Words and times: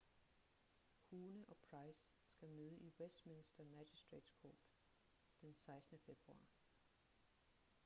huhne 1.11 1.45
og 1.47 1.57
pryce 1.57 2.11
skal 2.25 2.49
møde 2.49 2.79
i 2.79 2.93
westminster 2.99 3.63
magistratetes 3.65 4.33
court 4.39 4.71
den 5.41 5.53
16. 5.55 5.99
februar 6.05 6.47